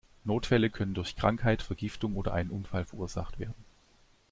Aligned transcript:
Notfälle 0.23 0.71
können 0.71 0.95
durch 0.95 1.15
Krankheit, 1.15 1.61
Vergiftung 1.61 2.15
oder 2.15 2.33
einen 2.33 2.49
Unfall 2.49 2.85
verursacht 2.85 3.37
werden. 3.37 3.53